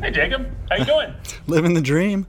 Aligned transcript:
Hey, 0.00 0.12
Jacob. 0.12 0.48
How 0.70 0.76
you 0.76 0.84
doing? 0.84 1.12
Living 1.48 1.74
the 1.74 1.80
dream. 1.80 2.28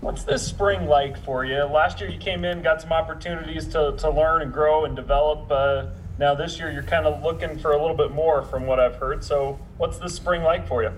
What's 0.00 0.22
this 0.22 0.46
spring 0.46 0.86
like 0.86 1.18
for 1.24 1.44
you? 1.44 1.64
Last 1.64 2.00
year 2.00 2.08
you 2.08 2.18
came 2.18 2.44
in, 2.44 2.62
got 2.62 2.80
some 2.80 2.92
opportunities 2.92 3.66
to, 3.68 3.96
to 3.98 4.10
learn 4.10 4.42
and 4.42 4.52
grow 4.52 4.84
and 4.84 4.94
develop. 4.94 5.50
Uh, 5.50 5.86
now 6.16 6.32
this 6.36 6.56
year 6.56 6.70
you're 6.70 6.84
kind 6.84 7.04
of 7.04 7.24
looking 7.24 7.58
for 7.58 7.72
a 7.72 7.80
little 7.80 7.96
bit 7.96 8.12
more 8.12 8.42
from 8.42 8.64
what 8.64 8.78
I've 8.78 8.94
heard. 8.94 9.24
So 9.24 9.58
what's 9.76 9.98
this 9.98 10.14
spring 10.14 10.44
like 10.44 10.68
for 10.68 10.84
you? 10.84 10.92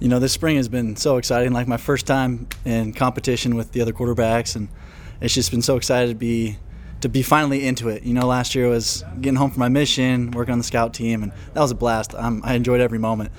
You 0.00 0.08
know, 0.08 0.18
this 0.18 0.32
spring 0.32 0.56
has 0.56 0.68
been 0.68 0.96
so 0.96 1.16
exciting. 1.16 1.52
Like 1.54 1.66
my 1.66 1.78
first 1.78 2.06
time 2.06 2.46
in 2.66 2.92
competition 2.92 3.54
with 3.54 3.72
the 3.72 3.80
other 3.80 3.92
quarterbacks, 3.92 4.54
and 4.54 4.68
it's 5.22 5.32
just 5.32 5.50
been 5.50 5.62
so 5.62 5.76
excited 5.78 6.08
to 6.08 6.14
be 6.14 6.58
to 7.00 7.08
be 7.08 7.22
finally 7.22 7.66
into 7.66 7.88
it. 7.88 8.02
You 8.02 8.12
know, 8.12 8.26
last 8.26 8.54
year 8.54 8.68
was 8.68 9.02
getting 9.20 9.36
home 9.36 9.50
from 9.50 9.60
my 9.60 9.70
mission, 9.70 10.30
working 10.32 10.52
on 10.52 10.58
the 10.58 10.64
scout 10.64 10.92
team, 10.92 11.22
and 11.22 11.32
that 11.54 11.60
was 11.60 11.70
a 11.70 11.74
blast. 11.74 12.14
Um, 12.14 12.42
I 12.44 12.54
enjoyed 12.54 12.82
every 12.82 12.98
moment. 12.98 13.32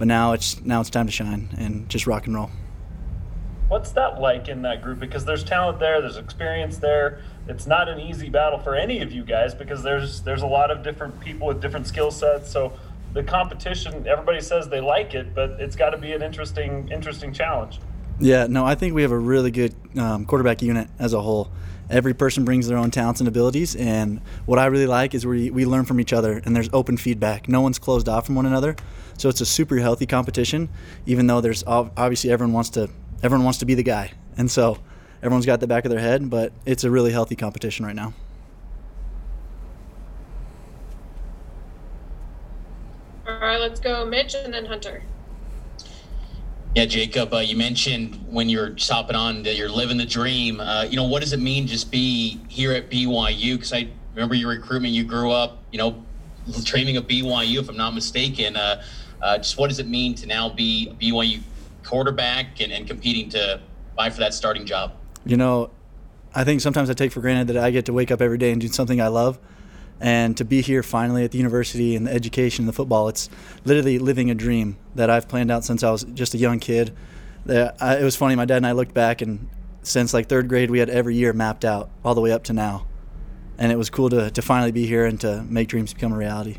But 0.00 0.08
now 0.08 0.32
it's 0.32 0.58
now 0.62 0.80
it's 0.80 0.88
time 0.88 1.04
to 1.04 1.12
shine 1.12 1.50
and 1.58 1.86
just 1.90 2.06
rock 2.06 2.24
and 2.26 2.34
roll. 2.34 2.50
What's 3.68 3.92
that 3.92 4.18
like 4.18 4.48
in 4.48 4.62
that 4.62 4.80
group? 4.80 4.98
Because 4.98 5.26
there's 5.26 5.44
talent 5.44 5.78
there, 5.78 6.00
there's 6.00 6.16
experience 6.16 6.78
there. 6.78 7.20
It's 7.48 7.66
not 7.66 7.86
an 7.86 8.00
easy 8.00 8.30
battle 8.30 8.58
for 8.58 8.74
any 8.74 9.02
of 9.02 9.12
you 9.12 9.22
guys 9.24 9.54
because 9.54 9.82
there's 9.82 10.22
there's 10.22 10.40
a 10.40 10.46
lot 10.46 10.70
of 10.70 10.82
different 10.82 11.20
people 11.20 11.48
with 11.48 11.60
different 11.60 11.86
skill 11.86 12.10
sets. 12.10 12.50
So 12.50 12.72
the 13.12 13.22
competition, 13.22 14.08
everybody 14.08 14.40
says 14.40 14.70
they 14.70 14.80
like 14.80 15.12
it, 15.12 15.34
but 15.34 15.50
it's 15.60 15.76
got 15.76 15.90
to 15.90 15.98
be 15.98 16.14
an 16.14 16.22
interesting 16.22 16.88
interesting 16.90 17.34
challenge. 17.34 17.78
Yeah, 18.20 18.46
no, 18.46 18.64
I 18.64 18.76
think 18.76 18.94
we 18.94 19.02
have 19.02 19.12
a 19.12 19.18
really 19.18 19.50
good 19.50 19.74
um, 19.98 20.24
quarterback 20.24 20.62
unit 20.62 20.88
as 20.98 21.12
a 21.12 21.20
whole. 21.20 21.52
Every 21.90 22.14
person 22.14 22.44
brings 22.44 22.68
their 22.68 22.78
own 22.78 22.92
talents 22.92 23.20
and 23.20 23.26
abilities, 23.26 23.74
and 23.74 24.20
what 24.46 24.60
I 24.60 24.66
really 24.66 24.86
like 24.86 25.12
is 25.12 25.26
we, 25.26 25.50
we 25.50 25.66
learn 25.66 25.84
from 25.84 25.98
each 25.98 26.12
other, 26.12 26.40
and 26.44 26.54
there's 26.54 26.70
open 26.72 26.96
feedback. 26.96 27.48
No 27.48 27.60
one's 27.60 27.80
closed 27.80 28.08
off 28.08 28.26
from 28.26 28.36
one 28.36 28.46
another, 28.46 28.76
so 29.18 29.28
it's 29.28 29.40
a 29.40 29.46
super 29.46 29.76
healthy 29.76 30.06
competition. 30.06 30.68
Even 31.04 31.26
though 31.26 31.40
there's 31.40 31.64
obviously 31.66 32.30
everyone 32.30 32.52
wants 32.52 32.70
to 32.70 32.88
everyone 33.24 33.44
wants 33.44 33.58
to 33.58 33.66
be 33.66 33.74
the 33.74 33.82
guy, 33.82 34.12
and 34.36 34.48
so 34.48 34.78
everyone's 35.20 35.46
got 35.46 35.58
the 35.58 35.66
back 35.66 35.84
of 35.84 35.90
their 35.90 36.00
head, 36.00 36.30
but 36.30 36.52
it's 36.64 36.84
a 36.84 36.90
really 36.90 37.10
healthy 37.10 37.34
competition 37.34 37.84
right 37.84 37.96
now. 37.96 38.14
All 43.26 43.38
right, 43.40 43.60
let's 43.60 43.80
go, 43.80 44.06
Mitch, 44.06 44.34
and 44.34 44.54
then 44.54 44.66
Hunter. 44.66 45.02
Yeah, 46.74 46.84
Jacob, 46.84 47.34
uh, 47.34 47.38
you 47.38 47.56
mentioned 47.56 48.14
when 48.30 48.48
you're 48.48 48.78
stopping 48.78 49.16
on 49.16 49.42
that 49.42 49.56
you're 49.56 49.68
living 49.68 49.96
the 49.96 50.06
dream. 50.06 50.60
Uh, 50.60 50.84
you 50.84 50.94
know, 50.94 51.04
what 51.04 51.20
does 51.20 51.32
it 51.32 51.40
mean 51.40 51.66
just 51.66 51.90
be 51.90 52.40
here 52.48 52.72
at 52.72 52.88
BYU? 52.88 53.56
Because 53.56 53.72
I 53.72 53.88
remember 54.14 54.36
your 54.36 54.50
recruitment. 54.50 54.94
You 54.94 55.02
grew 55.02 55.32
up, 55.32 55.58
you 55.72 55.78
know, 55.78 56.04
training 56.64 56.96
at 56.96 57.08
BYU, 57.08 57.58
if 57.58 57.68
I'm 57.68 57.76
not 57.76 57.92
mistaken. 57.92 58.54
Uh, 58.56 58.84
uh, 59.20 59.38
just 59.38 59.58
what 59.58 59.66
does 59.66 59.80
it 59.80 59.88
mean 59.88 60.14
to 60.14 60.26
now 60.26 60.48
be 60.48 60.94
BYU 61.00 61.40
quarterback 61.82 62.60
and, 62.60 62.70
and 62.70 62.86
competing 62.86 63.28
to 63.30 63.60
vie 63.96 64.10
for 64.10 64.20
that 64.20 64.32
starting 64.32 64.64
job? 64.64 64.92
You 65.26 65.36
know, 65.36 65.70
I 66.36 66.44
think 66.44 66.60
sometimes 66.60 66.88
I 66.88 66.92
take 66.92 67.10
for 67.10 67.20
granted 67.20 67.48
that 67.48 67.56
I 67.56 67.72
get 67.72 67.86
to 67.86 67.92
wake 67.92 68.12
up 68.12 68.20
every 68.20 68.38
day 68.38 68.52
and 68.52 68.60
do 68.60 68.68
something 68.68 69.00
I 69.00 69.08
love 69.08 69.40
and 70.00 70.36
to 70.36 70.44
be 70.44 70.62
here 70.62 70.82
finally 70.82 71.24
at 71.24 71.30
the 71.30 71.38
university 71.38 71.94
and 71.94 72.06
the 72.06 72.12
education 72.12 72.62
and 72.62 72.68
the 72.68 72.72
football 72.72 73.08
it's 73.08 73.28
literally 73.64 73.98
living 73.98 74.30
a 74.30 74.34
dream 74.34 74.76
that 74.94 75.10
i've 75.10 75.28
planned 75.28 75.50
out 75.50 75.64
since 75.64 75.82
i 75.82 75.90
was 75.90 76.04
just 76.14 76.34
a 76.34 76.38
young 76.38 76.58
kid. 76.58 76.94
It 77.46 78.04
was 78.04 78.16
funny 78.16 78.34
my 78.34 78.44
dad 78.44 78.58
and 78.58 78.66
i 78.66 78.72
looked 78.72 78.94
back 78.94 79.22
and 79.22 79.48
since 79.82 80.12
like 80.12 80.28
third 80.28 80.48
grade 80.48 80.70
we 80.70 80.78
had 80.78 80.90
every 80.90 81.14
year 81.14 81.32
mapped 81.32 81.64
out 81.64 81.90
all 82.04 82.14
the 82.14 82.20
way 82.20 82.32
up 82.32 82.44
to 82.44 82.52
now. 82.52 82.86
And 83.58 83.70
it 83.70 83.76
was 83.76 83.90
cool 83.90 84.08
to, 84.10 84.30
to 84.30 84.42
finally 84.42 84.72
be 84.72 84.86
here 84.86 85.04
and 85.04 85.20
to 85.20 85.42
make 85.48 85.68
dreams 85.68 85.92
become 85.92 86.12
a 86.12 86.16
reality. 86.16 86.58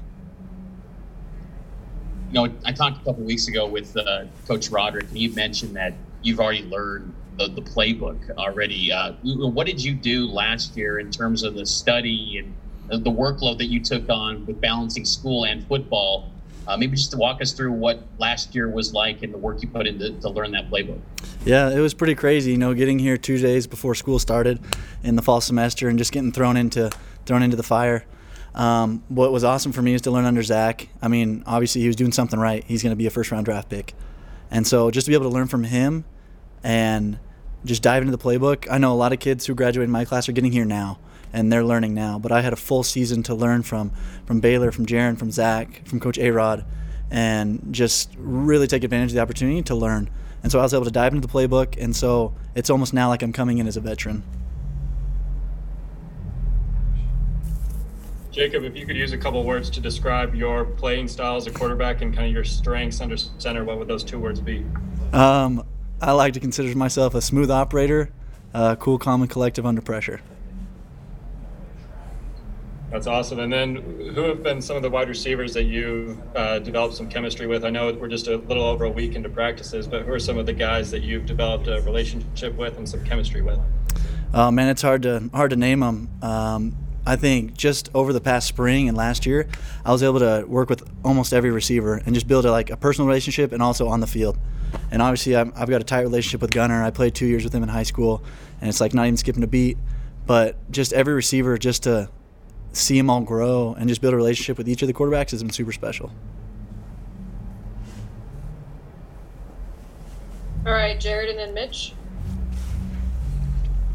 You 2.32 2.48
know 2.48 2.54
i 2.66 2.72
talked 2.72 3.02
a 3.02 3.06
couple 3.06 3.24
weeks 3.24 3.48
ago 3.48 3.68
with 3.68 3.96
uh, 3.98 4.26
coach 4.48 4.70
roderick 4.70 5.10
and 5.10 5.18
you 5.18 5.34
mentioned 5.34 5.76
that 5.76 5.94
you've 6.24 6.40
already 6.40 6.64
learned 6.64 7.14
the, 7.38 7.48
the 7.48 7.62
playbook 7.62 8.30
already. 8.38 8.92
Uh, 8.92 9.14
what 9.24 9.66
did 9.66 9.84
you 9.84 9.94
do 9.94 10.28
last 10.28 10.78
year 10.78 11.00
in 11.00 11.12
terms 11.12 11.44
of 11.44 11.56
the 11.56 11.66
study 11.66 12.38
and 12.38 12.54
the 12.88 13.12
workload 13.12 13.58
that 13.60 13.68
you 13.68 13.80
took 13.80 14.10
on 14.10 14.46
with 14.46 14.60
balancing 14.60 15.06
school 15.06 15.46
and 15.46 15.66
football. 15.68 16.32
Uh, 16.68 16.78
maybe 16.78 16.96
just 16.96 17.12
to 17.12 17.18
walk 17.18 17.42
us 17.42 17.54
through 17.54 17.72
what 17.72 18.04
last 18.20 18.54
year 18.54 18.70
was 18.70 18.94
like 18.94 19.24
and 19.24 19.34
the 19.34 19.38
work 19.38 19.62
you 19.62 19.68
put 19.68 19.88
in 19.88 19.98
to, 19.98 20.12
to 20.20 20.30
learn 20.30 20.52
that 20.52 20.70
playbook. 20.70 21.00
Yeah, 21.44 21.70
it 21.70 21.80
was 21.80 21.94
pretty 21.94 22.14
crazy. 22.14 22.52
You 22.52 22.58
know, 22.58 22.74
getting 22.74 23.00
here 23.00 23.18
two 23.18 23.40
days 23.40 23.66
before 23.66 23.96
school 23.96 24.20
started 24.20 24.60
in 25.04 25.16
the 25.16 25.24
fall 25.24 25.42
semester 25.42 25.90
and 25.90 25.98
just 25.98 26.12
getting 26.12 26.32
thrown 26.32 26.58
into 26.58 26.92
thrown 27.26 27.42
into 27.42 27.58
the 27.58 27.64
fire. 27.64 28.06
Um, 28.54 29.04
what 29.08 29.32
was 29.32 29.44
awesome 29.44 29.72
for 29.72 29.82
me 29.82 29.94
is 29.94 30.02
to 30.02 30.12
learn 30.12 30.26
under 30.26 30.44
Zach. 30.44 30.90
I 31.02 31.08
mean, 31.08 31.44
obviously 31.48 31.82
he 31.82 31.88
was 31.88 31.96
doing 31.96 32.12
something 32.12 32.40
right. 32.40 32.64
He's 32.66 32.84
going 32.84 32.92
to 32.92 32.98
be 32.98 33.08
a 33.08 33.10
first 33.10 33.32
round 33.32 33.46
draft 33.46 33.70
pick, 33.70 33.94
and 34.52 34.68
so 34.68 34.92
just 34.92 35.06
to 35.06 35.12
be 35.12 35.16
able 35.16 35.30
to 35.30 35.34
learn 35.34 35.48
from 35.48 35.64
him 35.64 36.06
and 36.64 37.18
just 37.66 37.82
dive 37.82 38.04
into 38.04 38.16
the 38.16 38.24
playbook. 38.24 38.68
I 38.70 38.78
know 38.78 38.94
a 38.94 38.96
lot 38.96 39.14
of 39.14 39.20
kids 39.20 39.48
who 39.48 39.56
graduated 39.56 39.90
my 39.90 40.06
class 40.06 40.30
are 40.30 40.32
getting 40.32 40.52
here 40.52 40.66
now 40.66 41.00
and 41.34 41.52
they're 41.52 41.64
learning 41.64 41.94
now. 41.94 42.20
But 42.20 42.32
I 42.32 42.42
had 42.42 42.54
a 42.54 42.58
full 42.58 42.84
season 42.84 43.24
to 43.24 43.36
learn 43.36 43.64
from 43.64 43.92
from 44.26 44.40
Baylor, 44.40 44.72
from 44.72 44.86
Jaren, 44.86 45.18
from 45.18 45.32
Zach, 45.32 45.86
from 45.88 46.00
Coach 46.00 46.18
Arod, 46.18 46.66
and 47.10 47.68
just 47.72 48.14
really 48.18 48.68
take 48.68 48.84
advantage 48.84 49.12
of 49.12 49.16
the 49.16 49.22
opportunity 49.22 49.62
to 49.64 49.76
learn. 49.76 50.10
And 50.44 50.52
so 50.52 50.60
I 50.60 50.64
was 50.64 50.74
able 50.74 50.86
to 50.86 50.92
dive 50.92 51.14
into 51.14 51.28
the 51.28 51.32
playbook, 51.32 51.82
and 51.82 51.96
so 51.96 52.34
it's 52.56 52.70
almost 52.70 52.94
now 52.94 53.10
like 53.10 53.22
I'm 53.22 53.34
coming 53.34 53.60
in 53.60 53.68
as 53.68 53.78
a 53.78 53.82
veteran. 53.82 54.24
Jacob, 58.32 58.64
if 58.64 58.78
you 58.78 58.86
could 58.86 58.96
use 58.96 59.12
a 59.12 59.18
couple 59.18 59.44
words 59.44 59.70
to 59.70 59.82
describe 59.82 60.34
your 60.34 60.64
playing 60.64 61.10
style 61.10 61.36
as 61.36 61.48
a 61.48 61.52
quarterback 61.52 62.02
and 62.02 62.16
kind 62.16 62.28
of 62.28 62.34
your 62.34 62.46
strengths 62.46 63.02
under 63.02 63.18
center, 63.18 63.66
what 63.66 63.78
would 63.78 63.90
those 63.90 64.06
two 64.06 64.18
words 64.18 64.40
be? 64.40 64.66
Um, 65.12 65.66
I 66.02 66.14
like 66.14 66.34
to 66.34 66.40
consider 66.40 66.74
myself 66.76 67.14
a 67.14 67.22
smooth 67.22 67.52
operator, 67.52 68.10
uh, 68.54 68.78
cool, 68.78 68.98
calm, 68.98 69.22
and 69.22 69.30
collective 69.30 69.66
under 69.66 69.82
pressure. 69.82 70.22
That's 72.92 73.08
awesome. 73.08 73.40
And 73.40 73.52
then, 73.52 73.76
who 74.14 74.24
have 74.24 74.44
been 74.44 74.62
some 74.62 74.76
of 74.76 74.82
the 74.82 74.90
wide 74.90 75.08
receivers 75.08 75.54
that 75.54 75.64
you 75.64 76.22
uh, 76.36 76.60
developed 76.60 76.96
some 76.96 77.08
chemistry 77.08 77.48
with? 77.48 77.64
I 77.64 77.70
know 77.70 77.94
we're 77.94 78.10
just 78.10 78.28
a 78.28 78.36
little 78.36 78.66
over 78.66 78.84
a 78.84 78.90
week 78.90 79.16
into 79.16 79.30
practices, 79.30 79.88
but 79.88 80.02
who 80.02 80.12
are 80.12 80.20
some 80.20 80.38
of 80.38 80.46
the 80.46 80.52
guys 80.52 80.92
that 80.92 81.02
you've 81.02 81.26
developed 81.26 81.68
a 81.68 81.82
relationship 81.82 82.54
with 82.58 82.78
and 82.78 82.88
some 82.88 83.02
chemistry 83.06 83.42
with? 83.42 83.60
Oh 84.34 84.52
man, 84.52 84.68
it's 84.68 84.82
hard 84.82 85.04
to 85.04 85.30
hard 85.34 85.52
to 85.52 85.56
name 85.56 85.80
them. 85.80 86.10
Um, 86.22 86.76
I 87.06 87.16
think 87.16 87.56
just 87.56 87.90
over 87.94 88.12
the 88.12 88.20
past 88.20 88.48
spring 88.48 88.90
and 88.90 88.98
last 88.98 89.26
year, 89.26 89.48
I 89.86 89.94
was 89.94 90.04
able 90.04 90.20
to 90.20 90.44
work 90.46 90.70
with 90.70 90.84
almost 91.04 91.34
every 91.34 91.50
receiver 91.50 91.96
and 92.06 92.14
just 92.14 92.28
build 92.28 92.46
a, 92.46 92.52
like 92.52 92.70
a 92.70 92.78
personal 92.78 93.08
relationship 93.08 93.54
and 93.54 93.64
also 93.64 93.88
on 93.88 94.02
the 94.02 94.08
field. 94.08 94.38
And 94.92 95.02
obviously, 95.02 95.36
i 95.36 95.40
have 95.40 95.70
got 95.70 95.82
a 95.82 95.86
tight 95.86 96.02
relationship 96.02 96.42
with 96.42 96.52
Gunner. 96.52 96.84
I 96.84 96.92
played 96.92 97.16
two 97.16 97.26
years 97.26 97.46
with 97.46 97.56
him 97.56 97.64
in 97.64 97.70
high 97.70 97.84
school, 97.84 98.22
and 98.60 98.70
it's 98.70 98.82
like 98.82 98.94
not 98.94 99.08
even 99.08 99.18
skipping 99.18 99.44
a 99.44 99.48
beat. 99.48 99.78
But 100.28 100.72
just 100.72 100.94
every 100.94 101.14
receiver, 101.14 101.58
just 101.58 101.84
to 101.84 102.10
see 102.74 102.98
them 102.98 103.10
all 103.10 103.22
grow 103.22 103.76
and 103.78 103.90
just 103.90 104.02
build 104.02 104.14
a 104.14 104.18
relationship 104.18 104.58
with 104.58 104.70
each 104.70 104.82
of 104.82 104.88
the 104.88 104.94
quarterbacks 104.94 105.32
has 105.32 105.44
been 105.44 105.52
super 105.52 105.72
special. 105.72 106.12
All 110.66 110.72
right, 110.74 111.00
Jared 111.00 111.30
and 111.30 111.40
then 111.40 111.54
Mitch. 111.54 111.94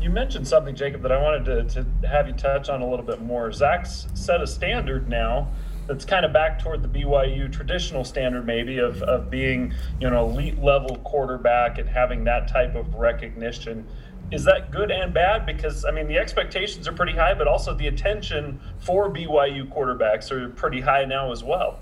You 0.01 0.11
mentioned 0.11 0.47
something, 0.47 0.75
Jacob, 0.75 1.03
that 1.03 1.13
I 1.13 1.21
wanted 1.21 1.71
to, 1.71 1.85
to 2.01 2.09
have 2.09 2.29
you 2.29 2.35
touch 2.35 2.69
on 2.69 2.83
a 2.83 2.89
little 2.89 3.05
bit 3.05 3.23
more. 3.23 3.51
Zach's 3.53 4.07
set 4.15 4.41
a 4.41 4.47
standard 4.47 5.09
now 5.09 5.49
that's 5.87 6.05
kind 6.05 6.25
of 6.25 6.33
back 6.33 6.59
toward 6.59 6.83
the 6.83 6.89
BYU 6.89 7.53
traditional 7.53 8.05
standard, 8.05 8.45
maybe 8.45 8.79
of, 8.79 9.03
of 9.03 9.31
being 9.31 9.73
you 10.01 10.11
know 10.11 10.29
elite 10.29 10.61
level 10.61 10.97
quarterback 10.99 11.79
and 11.79 11.89
having 11.89 12.25
that 12.25 12.49
type 12.49 12.75
of 12.75 12.95
recognition 12.95 13.87
is 14.31 14.45
that 14.45 14.71
good 14.71 14.91
and 14.91 15.15
bad? 15.15 15.47
Because 15.47 15.85
I 15.85 15.91
mean, 15.91 16.09
the 16.09 16.19
expectations 16.19 16.89
are 16.89 16.93
pretty 16.93 17.13
high, 17.13 17.35
but 17.35 17.47
also 17.47 17.75
the 17.75 17.87
attention 17.87 18.61
for 18.79 19.11
BYU 19.11 19.69
quarterbacks 19.69 20.31
are 20.31 20.49
pretty 20.51 20.81
high 20.81 21.05
now 21.05 21.33
as 21.33 21.45
well. 21.45 21.81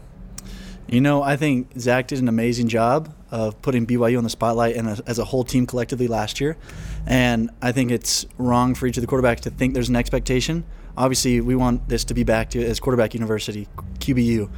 You 0.86 1.00
know, 1.00 1.22
I 1.22 1.36
think 1.36 1.78
Zach 1.78 2.08
did 2.08 2.18
an 2.18 2.28
amazing 2.28 2.68
job 2.68 3.14
of 3.30 3.60
putting 3.62 3.86
BYU 3.86 4.18
on 4.18 4.24
the 4.24 4.30
spotlight 4.30 4.76
and 4.76 5.02
as 5.06 5.18
a 5.18 5.24
whole 5.24 5.42
team 5.42 5.66
collectively 5.66 6.06
last 6.06 6.40
year. 6.40 6.56
And 7.06 7.50
I 7.62 7.72
think 7.72 7.90
it's 7.90 8.26
wrong 8.36 8.74
for 8.74 8.86
each 8.86 8.98
of 8.98 9.00
the 9.00 9.06
quarterbacks 9.06 9.40
to 9.40 9.50
think 9.50 9.72
there's 9.74 9.88
an 9.88 9.96
expectation. 9.96 10.64
Obviously, 10.96 11.40
we 11.40 11.56
want 11.56 11.88
this 11.88 12.04
to 12.04 12.14
be 12.14 12.22
back 12.22 12.50
to 12.50 12.64
as 12.64 12.80
quarterback 12.80 13.14
university, 13.14 13.66
QBU. 13.98 14.50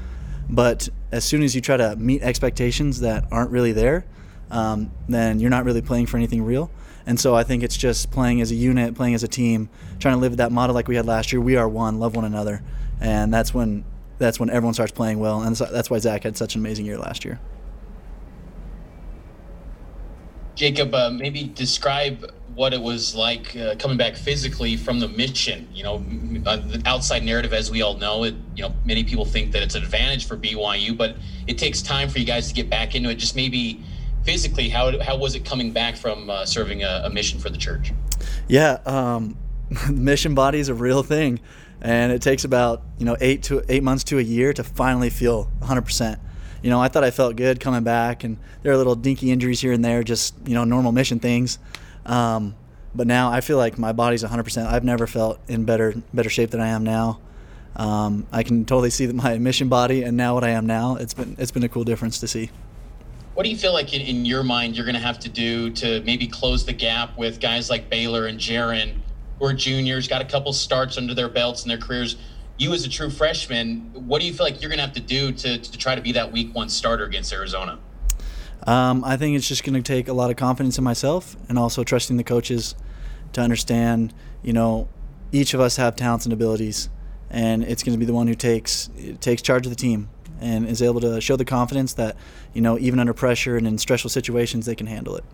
But 0.50 0.88
as 1.12 1.25
soon 1.25 1.43
as 1.43 1.55
you 1.55 1.61
try 1.61 1.76
to 1.76 1.96
meet 1.96 2.22
expectations 2.22 3.00
that 3.00 3.25
aren't 3.31 3.50
really 3.50 3.72
there, 3.72 4.05
um, 4.50 4.90
then 5.08 5.40
you're 5.40 5.50
not 5.50 5.64
really 5.64 5.82
playing 5.82 6.06
for 6.06 6.16
anything 6.16 6.44
real. 6.44 6.70
And 7.06 7.19
so 7.20 7.34
I 7.34 7.44
think 7.44 7.62
it's 7.62 7.76
just 7.76 8.10
playing 8.10 8.40
as 8.40 8.50
a 8.50 8.54
unit, 8.54 8.94
playing 8.94 9.14
as 9.14 9.22
a 9.22 9.28
team, 9.28 9.69
trying 10.00 10.14
to 10.14 10.20
live 10.20 10.38
that 10.38 10.50
model 10.50 10.75
like 10.75 10.88
we 10.88 10.96
had 10.96 11.06
last 11.06 11.32
year. 11.32 11.40
We 11.40 11.56
are 11.56 11.69
one, 11.69 12.00
love 12.00 12.16
one 12.16 12.25
another, 12.25 12.62
and 13.00 13.32
that's 13.32 13.54
when 13.54 13.84
that's 14.19 14.40
when 14.40 14.50
everyone 14.50 14.75
starts 14.75 14.93
playing 14.93 15.20
well, 15.20 15.43
and 15.43 15.54
that's 15.54 15.90
why 15.90 15.98
Zach 15.98 16.25
had 16.25 16.37
such 16.37 16.54
an 16.54 16.60
amazing 16.62 16.87
year 16.87 16.98
last 16.98 17.25
year. 17.25 17.38
Jacob, 20.56 20.94
uh, 20.94 21.10
maybe 21.10 21.44
describe 21.44 22.32
what 22.54 22.72
it 22.72 22.81
was 22.81 23.14
like 23.14 23.54
uh, 23.54 23.75
coming 23.78 23.99
back 23.99 24.16
physically 24.16 24.76
from 24.76 24.99
the 24.99 25.08
mission. 25.08 25.69
You 25.72 25.84
know, 25.84 26.04
uh, 26.46 26.56
the 26.56 26.82
outside 26.87 27.22
narrative, 27.22 27.52
as 27.52 27.70
we 27.70 27.82
all 27.82 27.99
know, 27.99 28.25
it. 28.25 28.34
You 28.56 28.62
know, 28.64 28.75
many 28.84 29.04
people 29.04 29.26
think 29.26 29.52
that 29.52 29.62
it's 29.62 29.75
an 29.75 29.82
advantage 29.82 30.26
for 30.26 30.37
BYU, 30.37 30.96
but 30.96 31.16
it 31.46 31.58
takes 31.58 31.82
time 31.82 32.08
for 32.08 32.19
you 32.19 32.25
guys 32.25 32.49
to 32.49 32.54
get 32.54 32.70
back 32.70 32.94
into 32.94 33.10
it. 33.10 33.16
Just 33.16 33.37
maybe 33.37 33.84
physically, 34.26 34.69
how 34.69 34.99
how 35.00 35.17
was 35.17 35.34
it 35.34 35.44
coming 35.44 35.73
back 35.73 35.96
from 35.96 36.28
uh, 36.28 36.44
serving 36.44 36.82
a, 36.82 37.02
a, 37.05 37.11
mission 37.11 37.38
for 37.38 37.49
the 37.49 37.56
church? 37.56 37.93
Yeah, 38.49 38.78
um, 38.84 39.38
mission 39.90 40.34
body 40.34 40.58
is 40.58 40.69
a 40.69 40.75
real 40.75 41.02
thing, 41.02 41.40
and 41.81 42.12
it 42.12 42.20
takes 42.20 42.44
about 42.44 42.82
you 42.99 43.06
know 43.06 43.17
eight 43.20 43.44
to 43.44 43.62
eight 43.69 43.82
months 43.82 44.05
to 44.05 44.19
a 44.19 44.23
year 44.23 44.52
to 44.52 44.62
finally 44.62 45.08
feel 45.08 45.44
100 45.61 45.82
percent 45.82 46.20
you 46.67 46.70
know, 46.70 46.81
I 46.81 46.88
thought 46.88 47.05
I 47.05 47.12
felt 47.12 47.37
good 47.37 47.61
coming 47.61 47.84
back, 47.84 48.25
and 48.25 48.38
there 48.62 48.73
are 48.73 48.76
little 48.76 48.96
dinky 48.96 49.31
injuries 49.31 49.61
here 49.61 49.73
and 49.73 49.84
there, 49.84 50.02
just 50.02 50.34
you 50.46 50.55
know, 50.55 50.64
normal 50.64 50.90
mission 50.90 51.20
things. 51.20 51.61
Um, 52.05 52.56
but 52.93 53.06
now 53.06 53.31
I 53.31 53.40
feel 53.40 53.56
like 53.56 53.78
my 53.78 53.93
body's 53.93 54.25
100%. 54.25 54.67
I've 54.67 54.82
never 54.82 55.06
felt 55.06 55.38
in 55.49 55.64
better 55.64 55.94
better 56.12 56.28
shape 56.31 56.50
than 56.50 56.61
I 56.61 56.69
am 56.69 56.82
now. 56.82 57.20
Um, 57.76 58.26
I 58.32 58.43
can 58.43 58.64
totally 58.64 58.90
see 58.90 59.06
that 59.06 59.14
my 59.14 59.38
mission 59.49 59.69
body 59.69 60.02
and 60.02 60.17
now 60.17 60.34
what 60.34 60.43
I 60.43 60.50
am 60.50 60.67
now. 60.67 60.96
It's 60.96 61.14
been 61.14 61.37
it's 61.38 61.52
been 61.52 61.62
a 61.62 61.69
cool 61.69 61.84
difference 61.84 62.19
to 62.20 62.26
see. 62.26 62.50
What 63.37 63.43
do 63.43 63.50
you 63.50 63.56
feel 63.59 63.75
like 63.75 63.93
in, 63.93 64.00
in 64.00 64.25
your 64.25 64.43
mind 64.43 64.75
you're 64.75 64.87
going 64.87 64.94
to 64.94 65.00
have 65.03 65.19
to 65.19 65.29
do 65.29 65.69
to 65.73 66.00
maybe 66.05 66.27
close 66.27 66.65
the 66.65 66.73
gap 66.73 67.19
with 67.19 67.38
guys 67.38 67.69
like 67.69 67.91
Baylor 67.91 68.29
and 68.29 68.41
Jaren, 68.41 68.94
who 69.38 69.44
are 69.44 69.53
juniors, 69.53 70.09
got 70.09 70.23
a 70.23 70.25
couple 70.25 70.55
starts 70.55 70.97
under 70.97 71.12
their 71.12 71.29
belts 71.29 71.62
in 71.62 71.69
their 71.69 71.77
careers? 71.77 72.17
You 72.56 72.73
as 72.73 72.87
a 72.87 72.88
true 72.88 73.11
freshman, 73.11 73.91
what 73.93 74.23
do 74.23 74.27
you 74.27 74.33
feel 74.33 74.47
like 74.47 74.62
you're 74.62 74.71
going 74.71 74.79
to 74.79 74.87
have 74.87 74.94
to 74.94 75.03
do 75.03 75.33
to, 75.33 75.59
to 75.59 75.77
try 75.77 75.94
to 75.94 76.00
be 76.00 76.12
that 76.12 76.33
week 76.33 76.55
one 76.55 76.71
starter 76.71 77.05
against 77.05 77.31
Arizona? 77.31 77.79
Um, 78.67 79.05
I 79.05 79.19
think 79.19 79.37
it's 79.37 79.47
just 79.47 79.65
going 79.65 79.75
to 79.75 79.83
take 79.83 80.09
a 80.09 80.15
lot 80.15 80.31
of 80.31 80.37
confidence 80.37 80.79
in 80.79 80.85
myself 80.85 81.37
and 81.50 81.59
also 81.59 81.85
trusting 81.85 82.17
the 82.17 82.25
coaches 82.25 82.75
to 83.35 83.43
understand, 83.43 84.15
you 84.43 84.55
know, 84.55 84.88
each 85.31 85.53
of 85.53 85.61
us 85.61 85.77
have 85.77 85.94
talents 85.94 86.25
and 86.25 86.33
abilities, 86.33 86.88
and 87.29 87.62
it's 87.65 87.83
going 87.83 87.93
to 87.93 87.99
be 87.99 88.06
the 88.06 88.15
one 88.15 88.29
who 88.29 88.35
takes 88.35 88.88
takes 89.21 89.43
charge 89.43 89.67
of 89.67 89.71
the 89.71 89.77
team 89.77 90.09
and 90.41 90.67
is 90.69 90.83
able 90.83 91.00
to 91.00 91.21
show 91.21 91.37
the 91.37 91.44
confidence 91.44 91.94
that, 91.94 92.17
you 92.53 92.61
know, 92.61 92.79
even 92.79 92.99
under 92.99 93.15
pressure 93.15 93.56
and 93.56 93.67
in 93.67 93.79
stressful 93.79 94.11
situations, 94.11 94.67
they 94.67 94.75
can 94.75 94.87
handle 94.87 95.17
it. 95.17 95.25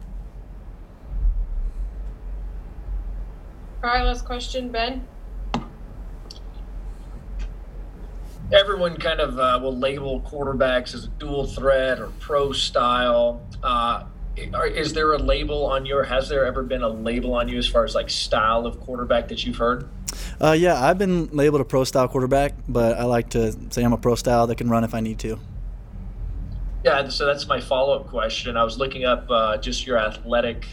All 3.82 3.90
right, 3.90 4.02
last 4.04 4.24
question, 4.24 4.70
Ben. 4.70 5.06
everyone 8.52 8.96
kind 8.96 9.20
of 9.20 9.38
uh, 9.38 9.58
will 9.62 9.76
label 9.76 10.20
quarterbacks 10.20 10.94
as 10.94 11.04
a 11.04 11.08
dual 11.08 11.46
threat 11.46 11.98
or 11.98 12.08
pro 12.20 12.52
style. 12.52 13.46
Uh, 13.62 14.04
is 14.36 14.92
there 14.92 15.12
a 15.12 15.18
label 15.18 15.66
on 15.66 15.84
your? 15.84 16.04
Has 16.04 16.28
there 16.28 16.46
ever 16.46 16.62
been 16.62 16.82
a 16.82 16.88
label 16.88 17.34
on 17.34 17.48
you 17.48 17.58
as 17.58 17.66
far 17.66 17.84
as 17.84 17.94
like 17.94 18.08
style 18.08 18.66
of 18.66 18.80
quarterback 18.80 19.28
that 19.28 19.44
you've 19.44 19.56
heard? 19.56 19.88
Uh, 20.42 20.52
yeah, 20.52 20.82
I've 20.82 20.98
been 20.98 21.28
labeled 21.28 21.60
a 21.60 21.64
pro 21.64 21.84
style 21.84 22.08
quarterback, 22.08 22.54
but 22.68 22.98
I 22.98 23.04
like 23.04 23.30
to 23.30 23.56
say 23.70 23.84
I'm 23.84 23.92
a 23.92 23.98
pro 23.98 24.16
style 24.16 24.48
that 24.48 24.56
can 24.56 24.68
run 24.68 24.82
if 24.82 24.92
I 24.92 25.00
need 25.00 25.20
to. 25.20 25.38
Yeah, 26.84 27.08
so 27.08 27.26
that's 27.26 27.46
my 27.46 27.60
follow 27.60 27.94
up 27.94 28.08
question. 28.08 28.56
I 28.56 28.64
was 28.64 28.76
looking 28.76 29.04
up 29.04 29.30
uh, 29.30 29.56
just 29.58 29.86
your 29.86 29.98
athletic 29.98 30.66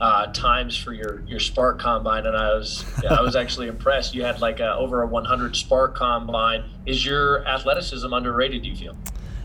uh, 0.00 0.26
times 0.32 0.76
for 0.76 0.92
your 0.92 1.22
your 1.28 1.38
SPARQ 1.38 1.78
Combine, 1.78 2.26
and 2.26 2.36
I 2.36 2.52
was 2.54 2.84
I 3.08 3.20
was 3.20 3.36
actually 3.36 3.68
impressed. 3.68 4.12
You 4.12 4.24
had 4.24 4.40
like 4.40 4.58
a, 4.58 4.74
over 4.74 5.02
a 5.02 5.06
100 5.06 5.52
SPARQ 5.52 5.94
Combine. 5.94 6.64
Is 6.84 7.06
your 7.06 7.46
athleticism 7.46 8.12
underrated? 8.12 8.62
Do 8.62 8.68
you 8.70 8.76
feel? 8.76 8.96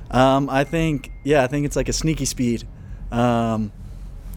Um, 0.10 0.50
I 0.50 0.64
think 0.64 1.12
yeah, 1.24 1.44
I 1.44 1.48
think 1.48 1.68
it's 1.68 1.76
like 1.76 1.88
a 1.88 1.94
sneaky 1.94 2.26
speed. 2.26 2.68
Um, 3.12 3.72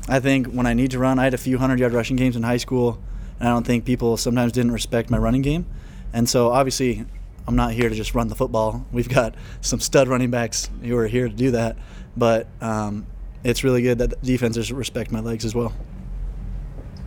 I 0.06 0.20
think 0.20 0.48
when 0.48 0.66
I 0.66 0.74
need 0.74 0.90
to 0.90 0.98
run, 0.98 1.18
I 1.18 1.24
had 1.24 1.32
a 1.32 1.38
few 1.38 1.56
hundred 1.56 1.80
yard 1.80 1.94
rushing 1.94 2.16
games 2.16 2.36
in 2.36 2.42
high 2.42 2.58
school, 2.58 3.02
and 3.40 3.48
I 3.48 3.52
don't 3.52 3.66
think 3.66 3.84
people 3.84 4.16
sometimes 4.16 4.52
didn't 4.52 4.72
respect 4.72 5.10
my 5.10 5.18
running 5.18 5.42
game. 5.42 5.66
And 6.12 6.28
so 6.28 6.50
obviously, 6.50 7.04
I'm 7.48 7.56
not 7.56 7.72
here 7.72 7.88
to 7.88 7.94
just 7.94 8.14
run 8.14 8.28
the 8.28 8.34
football. 8.34 8.86
We've 8.92 9.08
got 9.08 9.34
some 9.60 9.80
stud 9.80 10.08
running 10.08 10.30
backs 10.30 10.70
who 10.82 10.96
are 10.96 11.06
here 11.06 11.28
to 11.28 11.34
do 11.34 11.52
that, 11.52 11.76
but 12.16 12.46
um, 12.60 13.06
it's 13.42 13.64
really 13.64 13.82
good 13.82 13.98
that 13.98 14.10
the 14.10 14.16
defenses 14.26 14.70
respect 14.72 15.10
my 15.10 15.20
legs 15.20 15.44
as 15.44 15.54
well. 15.54 15.74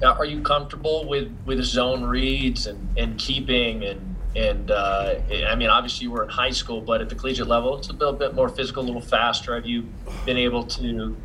Now, 0.02 0.16
are 0.16 0.26
you 0.26 0.42
comfortable 0.42 1.08
with 1.08 1.32
with 1.46 1.64
zone 1.64 2.04
reads 2.04 2.68
and 2.68 2.98
and 2.98 3.18
keeping 3.18 3.86
and 3.86 4.16
and 4.36 4.72
uh, 4.72 5.16
I 5.48 5.56
mean, 5.56 5.70
obviously 5.70 6.06
you 6.06 6.12
were 6.12 6.24
in 6.24 6.30
high 6.30 6.50
school, 6.50 6.82
but 6.82 7.00
at 7.00 7.08
the 7.08 7.16
collegiate 7.16 7.48
level, 7.48 7.78
it's 7.78 7.90
a 7.90 7.94
little 7.94 8.14
bit 8.14 8.34
more 8.34 8.50
physical, 8.50 8.84
a 8.84 8.86
little 8.86 9.00
faster. 9.00 9.54
Have 9.56 9.68
you 9.68 9.88
been 10.26 10.38
able 10.38 10.66
to 10.66 11.16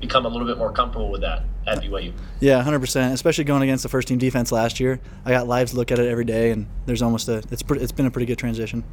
become 0.00 0.24
a 0.24 0.28
little 0.28 0.46
bit 0.46 0.56
more 0.56 0.72
comfortable 0.72 1.10
with 1.10 1.20
that 1.20 1.44
at 1.66 1.82
BYU? 1.82 2.12
Yeah, 2.40 2.62
hundred 2.62 2.80
percent. 2.80 3.14
Especially 3.14 3.44
going 3.44 3.62
against 3.62 3.82
the 3.82 3.88
first 3.88 4.08
team 4.08 4.18
defense 4.18 4.52
last 4.52 4.80
year, 4.80 5.00
I 5.24 5.30
got 5.30 5.46
live 5.46 5.70
to 5.70 5.76
look 5.76 5.90
at 5.90 5.98
it 5.98 6.08
every 6.08 6.24
day, 6.24 6.50
and 6.50 6.66
there's 6.86 7.02
almost 7.02 7.28
a 7.28 7.42
it's 7.50 7.62
pre- 7.62 7.80
it's 7.80 7.92
been 7.92 8.06
a 8.06 8.10
pretty 8.10 8.26
good 8.26 8.38
transition. 8.38 8.84